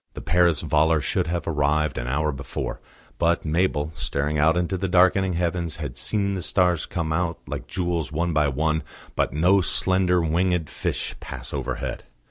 [0.15, 2.81] The Paris volor should have arrived an hour before,
[3.19, 7.67] but Mabel, staring out into the darkening heavens had seen the stars come out like
[7.67, 8.81] jewels one by one,
[9.15, 12.05] but no slender winged fish pass overhead.